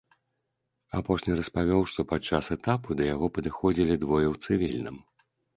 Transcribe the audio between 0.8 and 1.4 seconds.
Апошні